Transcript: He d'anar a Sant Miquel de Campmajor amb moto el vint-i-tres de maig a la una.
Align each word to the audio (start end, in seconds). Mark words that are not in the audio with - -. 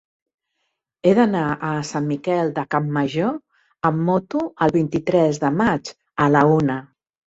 He 1.09 1.11
d'anar 1.17 1.43
a 1.67 1.73
Sant 1.89 2.07
Miquel 2.13 2.49
de 2.57 2.63
Campmajor 2.75 3.37
amb 3.91 4.03
moto 4.09 4.41
el 4.67 4.75
vint-i-tres 4.79 5.41
de 5.45 5.53
maig 5.63 5.93
a 6.27 6.31
la 6.39 6.43
una. 6.55 6.83